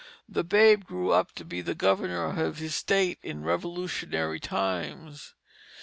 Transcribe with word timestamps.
The 0.27 0.43
babe 0.43 0.83
grew 0.83 1.11
up 1.11 1.31
to 1.33 1.45
be 1.45 1.61
the 1.61 1.75
governor 1.75 2.25
of 2.25 2.57
his 2.57 2.73
state 2.73 3.19
in 3.21 3.43
Revolutionary 3.43 4.39
times. 4.39 5.35